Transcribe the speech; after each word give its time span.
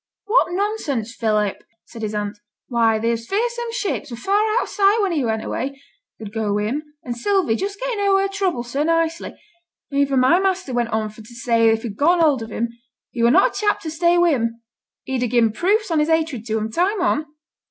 'What 0.25 0.47
nonsense, 0.49 1.13
Philip!' 1.13 1.63
said 1.85 2.01
his 2.01 2.15
aunt; 2.15 2.39
'why, 2.69 2.97
these 2.97 3.27
fearsome 3.27 3.71
ships 3.71 4.09
were 4.09 4.17
far 4.17 4.43
out 4.55 4.63
o' 4.63 4.65
sight 4.65 4.97
when 5.03 5.11
he 5.11 5.23
went 5.23 5.43
away, 5.45 5.79
good 6.17 6.33
go 6.33 6.51
wi' 6.55 6.63
him, 6.63 6.95
and 7.03 7.15
Sylvie 7.15 7.55
just 7.55 7.79
getting 7.79 7.99
o'er 8.03 8.21
her 8.23 8.27
trouble 8.27 8.63
so 8.63 8.81
nicely, 8.81 9.39
and 9.91 9.99
even 10.01 10.19
my 10.19 10.39
master 10.39 10.73
went 10.73 10.89
on 10.89 11.09
for 11.11 11.21
to 11.21 11.35
say 11.35 11.69
if 11.69 11.83
they'd 11.83 11.99
getten 11.99 12.19
hold 12.19 12.41
on 12.41 12.49
him, 12.49 12.69
he 13.11 13.21
were 13.21 13.29
not 13.29 13.55
a 13.55 13.59
chap 13.61 13.79
to 13.81 13.91
stay 13.91 14.17
wi' 14.17 14.33
'em; 14.33 14.63
he'd 15.03 15.29
gi'en 15.29 15.51
proofs 15.51 15.91
on 15.91 15.99
his 15.99 16.09
hatred 16.09 16.47
to 16.47 16.57
'em, 16.57 16.71
time 16.71 16.99
on. 16.99 17.27